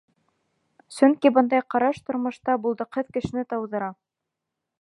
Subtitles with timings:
[0.99, 3.95] Сөнки бындай ҡараш тормошта булдыҡһыҙ кешене тыуҙыра.